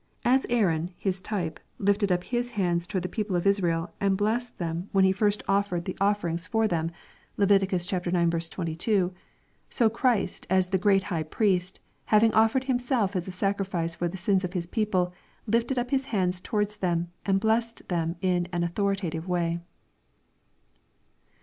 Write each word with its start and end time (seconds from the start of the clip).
As 0.25 0.47
Aaron, 0.49 0.89
His 0.97 1.19
type, 1.19 1.59
lifted 1.77 2.11
up 2.11 2.23
his 2.23 2.49
hands 2.57 2.87
towar(£ 2.87 3.03
the 3.03 3.07
people 3.07 3.35
of 3.35 3.45
Israel, 3.45 3.93
and 3.99 4.17
blessed 4.17 4.57
them 4.57 4.89
when 4.91 5.03
he 5.05 5.11
first 5.11 5.41
LUKE, 5.41 5.45
CHAP. 5.45 5.45
XXIV. 5.45 5.59
629 5.59 5.59
# 5.59 5.59
offered 5.59 5.85
the 5.85 6.03
offerings 6.03 6.47
for 6.47 6.67
them, 6.67 6.91
(Lev. 7.37 8.31
ix. 8.31 8.49
22,) 8.49 9.13
so 9.69 9.89
Christ 9.91 10.47
as 10.49 10.69
the 10.69 10.79
great 10.79 11.03
High 11.03 11.21
Priest, 11.21 11.79
having 12.05 12.33
offered 12.33 12.63
Himself 12.63 13.15
as 13.15 13.27
a 13.27 13.31
sacrifice 13.31 13.93
for 13.93 14.07
the 14.07 14.17
sins 14.17 14.43
of 14.43 14.53
His 14.53 14.65
people, 14.65 15.13
lifted 15.45 15.77
up 15.77 15.91
His 15.91 16.05
hands 16.07 16.41
towards 16.41 16.77
them 16.77 17.11
and 17.23 17.39
blessed 17.39 17.87
them 17.87 18.15
in 18.21 18.47
an 18.51 18.63
authoritative 18.63 19.27
way." 19.27 19.59